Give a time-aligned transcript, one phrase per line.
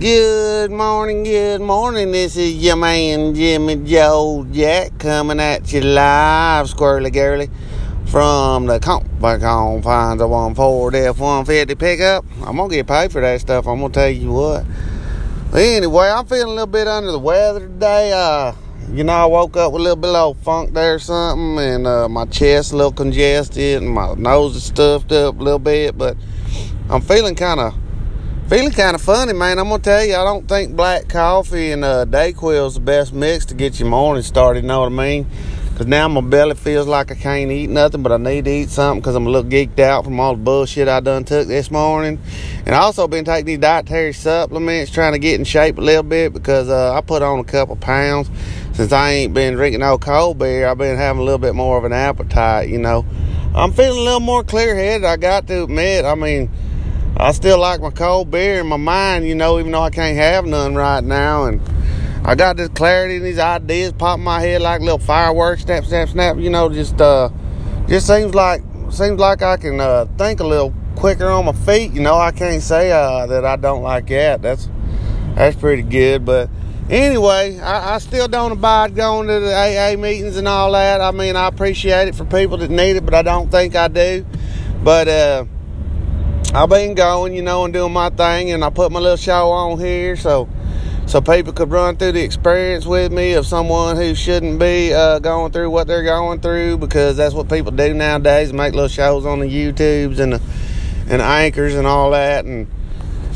[0.00, 2.10] Good morning, good morning.
[2.10, 7.50] This is your man Jimmy Joe Jack coming at you live, squirrely girly,
[8.06, 12.24] from the comfort confines of 140 F-150 pickup.
[12.42, 13.66] I'm gonna get paid for that stuff.
[13.66, 14.64] I'm gonna tell you what.
[15.52, 18.10] Anyway, I'm feeling a little bit under the weather today.
[18.14, 18.54] Uh,
[18.94, 21.86] you know, I woke up with a little bit of funk there or something, and
[21.86, 25.98] uh, my chest a little congested, and my nose is stuffed up a little bit.
[25.98, 26.16] But
[26.88, 27.74] I'm feeling kind of
[28.50, 29.60] Feeling kind of funny, man.
[29.60, 33.12] I'm gonna tell you, I don't think black coffee and uh, Dayquil is the best
[33.12, 34.64] mix to get your morning started.
[34.64, 35.26] You know what I mean?
[35.68, 38.70] Because now my belly feels like I can't eat nothing, but I need to eat
[38.70, 41.70] something because I'm a little geeked out from all the bullshit I done took this
[41.70, 42.20] morning.
[42.66, 46.02] And I also been taking these dietary supplements, trying to get in shape a little
[46.02, 48.28] bit because uh, I put on a couple pounds
[48.72, 50.66] since I ain't been drinking no cold beer.
[50.66, 53.06] I've been having a little bit more of an appetite, you know.
[53.54, 55.04] I'm feeling a little more clear headed.
[55.04, 56.04] I got to admit.
[56.04, 56.50] I mean
[57.16, 60.16] I still like my cold beer in my mind, you know, even though I can't
[60.16, 61.44] have none right now.
[61.44, 61.60] And
[62.24, 65.84] I got this clarity and these ideas pop in my head like little fireworks, snap,
[65.84, 66.36] snap, snap.
[66.38, 67.30] You know, just uh,
[67.88, 71.92] just seems like seems like I can uh, think a little quicker on my feet.
[71.92, 74.42] You know, I can't say uh, that I don't like that.
[74.42, 74.68] That's
[75.34, 76.24] that's pretty good.
[76.24, 76.48] But
[76.88, 81.00] anyway, I, I still don't abide going to the AA meetings and all that.
[81.00, 83.88] I mean, I appreciate it for people that need it, but I don't think I
[83.88, 84.24] do.
[84.82, 85.44] But uh
[86.52, 89.50] I've been going, you know, and doing my thing, and I put my little show
[89.50, 90.48] on here so
[91.06, 95.20] so people could run through the experience with me of someone who shouldn't be uh,
[95.20, 99.26] going through what they're going through because that's what people do nowadays make little shows
[99.26, 100.42] on the YouTubes and the,
[101.08, 102.44] and the anchors and all that.
[102.44, 102.66] And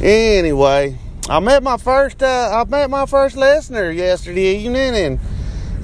[0.00, 5.20] anyway, I met my first uh, I met my first listener yesterday evening, and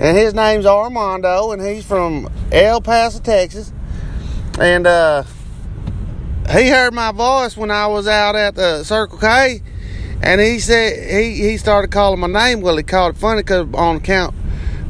[0.01, 3.71] and his name's Armando, and he's from El Paso, Texas,
[4.59, 5.25] and uh
[6.51, 9.63] he heard my voice when I was out at the Circle K,
[10.23, 12.61] and he said he he started calling my name.
[12.61, 14.35] Well, he called it funny because on account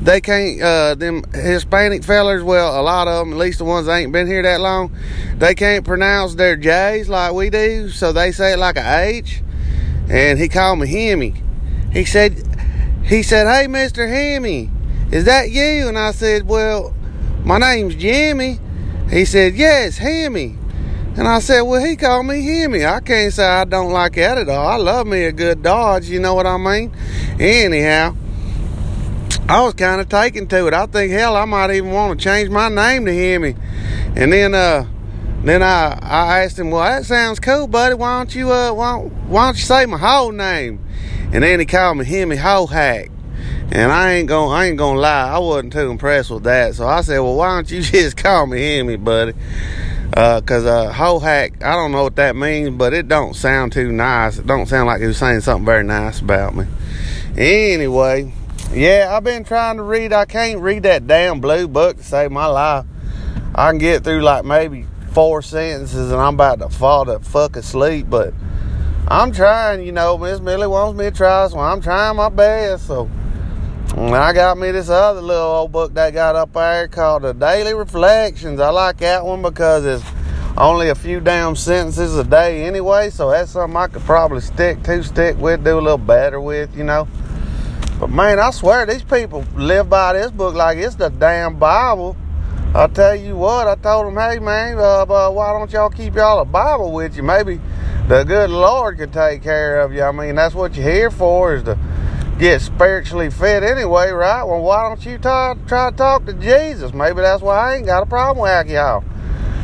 [0.00, 2.42] they can't uh, them Hispanic fellers.
[2.42, 4.94] Well, a lot of them, at least the ones that ain't been here that long,
[5.36, 9.42] they can't pronounce their J's like we do, so they say it like a H.
[10.08, 11.34] And he called me Hemi.
[11.92, 12.42] He said
[13.04, 14.70] he said, "Hey, Mister Hemi,
[15.10, 16.94] is that you?" And I said, "Well,
[17.42, 18.60] my name's Jimmy."
[19.10, 20.57] He said, "Yes, Hemi."
[21.18, 22.86] And I said, well, he called me Hemi.
[22.86, 24.68] I can't say I don't like that at all.
[24.68, 26.94] I love me a good Dodge, you know what I mean?
[27.40, 28.14] Anyhow,
[29.48, 30.74] I was kind of taken to it.
[30.74, 33.56] I think, hell, I might even want to change my name to Hemi.
[34.14, 34.86] And then, uh,
[35.42, 37.96] then I, I asked him, well, that sounds cool, buddy.
[37.96, 40.78] Why don't you, uh, why, why don't you say my whole name?
[41.32, 43.10] And then he called me Hemi Hack.
[43.72, 46.76] And I ain't gonna, I ain't gonna lie, I wasn't too impressed with that.
[46.76, 49.34] So I said, well, why don't you just call me Hemi, buddy?
[50.10, 53.92] Because uh, uh, hack, I don't know what that means, but it don't sound too
[53.92, 54.38] nice.
[54.38, 56.66] It don't sound like he was saying something very nice about me.
[57.36, 58.32] Anyway,
[58.72, 60.12] yeah, I've been trying to read.
[60.12, 62.84] I can't read that damn blue book to save my life.
[63.54, 67.56] I can get through like maybe four sentences and I'm about to fall to fuck
[67.56, 68.34] asleep, but
[69.08, 70.18] I'm trying, you know.
[70.18, 72.86] Miss Millie wants me to try, so I'm trying my best.
[72.86, 73.10] So
[73.96, 77.32] and I got me this other little old book that got up there called The
[77.32, 78.60] Daily Reflections.
[78.60, 80.04] I like that one because it's
[80.56, 84.82] only a few damn sentences a day anyway, so that's something I could probably stick
[84.84, 87.08] to, stick with, do a little better with, you know.
[88.00, 92.16] But man, I swear these people live by this book like it's the damn Bible.
[92.74, 96.14] I'll tell you what, I told them, hey man, uh, uh, why don't y'all keep
[96.14, 97.22] y'all a Bible with you?
[97.22, 97.60] Maybe
[98.08, 100.02] the good Lord could take care of you.
[100.02, 101.78] I mean, that's what you're here for, is to
[102.38, 104.44] get spiritually fed anyway, right?
[104.44, 106.92] Well, why don't you try, try to talk to Jesus?
[106.92, 109.04] Maybe that's why I ain't got a problem with alcohol.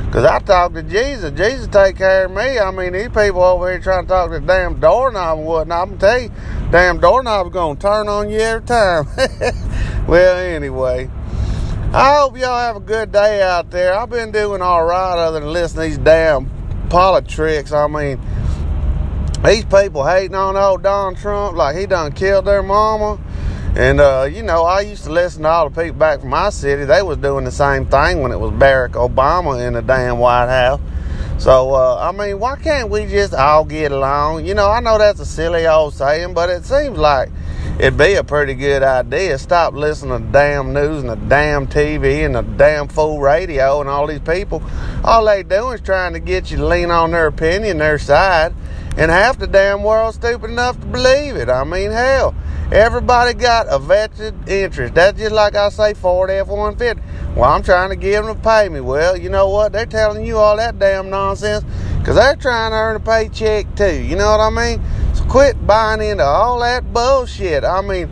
[0.07, 1.33] Because I talk to Jesus.
[1.33, 2.59] Jesus take care of me.
[2.59, 5.83] I mean, these people over here trying to talk to the damn doorknob and whatnot.
[5.83, 9.07] I'm going to tell you, damn doorknob's going to turn on you every time.
[10.07, 11.11] well, anyway.
[11.93, 13.95] I hope y'all have a good day out there.
[13.95, 16.51] I've been doing all right other than listening to these damn
[16.91, 17.73] politics.
[17.73, 18.21] I mean,
[19.45, 23.21] these people hating on old Donald Trump like he done killed their mama.
[23.77, 26.51] And, uh, you know, I used to listen to all the people back from my
[26.51, 26.85] city.
[26.85, 30.47] They was doing the same thing when it was Barack Obama in the damn White
[30.47, 30.81] House.
[31.39, 34.47] So, uh, I mean, why can't we just all get along?
[34.47, 37.31] You know, I know that's a silly old saying, but it seems like
[37.79, 39.37] it'd be a pretty good idea.
[39.39, 43.91] Stop listening to damn news and the damn TV and the damn fool radio and
[43.91, 44.63] all these people.
[45.03, 48.55] All they doing is trying to get you to lean on their opinion, their side.
[48.97, 51.49] And half the damn world stupid enough to believe it.
[51.49, 52.33] I mean, hell,
[52.71, 54.95] everybody got a vested interest.
[54.95, 57.35] That's just like I say Ford F-150.
[57.35, 58.81] Well, I'm trying to get them to pay me.
[58.81, 59.73] Well, you know what?
[59.73, 61.65] They're telling you all that damn nonsense
[61.99, 64.01] because they're trying to earn a paycheck too.
[64.01, 64.81] You know what I mean?
[65.15, 67.65] So quit buying into all that bullshit.
[67.65, 68.09] I mean,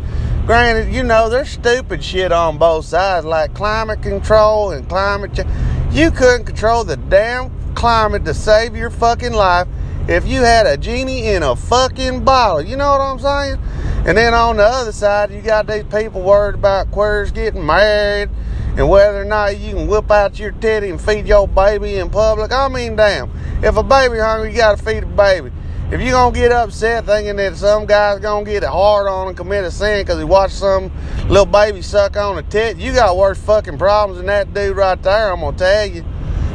[0.46, 5.48] granted, you know, there's stupid shit on both sides, like climate control and climate change.
[5.92, 9.68] You couldn't control the damn climate to save your fucking life
[10.08, 12.62] if you had a genie in a fucking bottle.
[12.62, 13.60] You know what I'm saying?
[14.06, 18.30] And then on the other side, you got these people worried about queers getting married
[18.76, 22.10] and whether or not you can whip out your titty and feed your baby in
[22.10, 22.50] public.
[22.50, 23.30] I mean, damn,
[23.62, 25.52] if a baby hungry, you gotta feed a baby.
[25.92, 29.36] If you're gonna get upset thinking that some guy's gonna get it hard on and
[29.36, 30.90] commit a sin because he watched some
[31.28, 35.00] little baby suck on a tit, you got worse fucking problems than that dude right
[35.02, 36.02] there, I'm gonna tell you.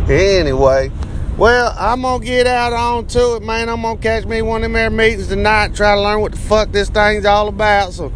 [0.10, 0.92] Anyway,
[1.38, 3.70] well, I'm gonna get out onto it, man.
[3.70, 6.38] I'm gonna catch me one of them air meetings tonight try to learn what the
[6.40, 7.94] fuck this thing's all about.
[7.94, 8.12] So,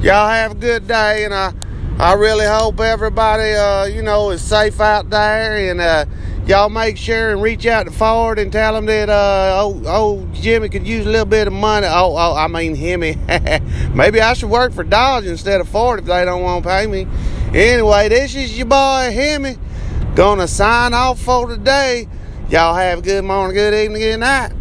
[0.00, 1.52] y'all have a good day, and I,
[2.00, 6.06] I really hope everybody, uh, you know, is safe out there, and uh,
[6.48, 10.34] y'all make sure and reach out to Ford and tell them that uh, old, old
[10.34, 11.86] Jimmy could use a little bit of money.
[11.88, 13.14] Oh, oh I mean Hemi.
[13.94, 16.88] Maybe I should work for Dodge instead of Ford if they don't want to pay
[16.88, 17.06] me.
[17.54, 19.58] Anyway, this is your boy Hemi.
[20.16, 22.08] Gonna sign off for today.
[22.50, 24.52] Y'all have a good morning, good evening, good night.